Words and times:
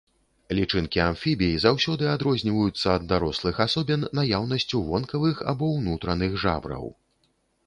Лічынкі 0.59 0.99
амфібій 1.07 1.51
заўсёды 1.65 2.07
адрозніваюцца 2.13 2.87
ад 2.95 3.05
дарослых 3.11 3.61
асобін 3.67 4.09
наяўнасцю 4.21 4.83
вонкавых 4.89 5.45
або 5.55 5.71
ўнутраных 5.77 6.31
жабраў. 6.47 6.91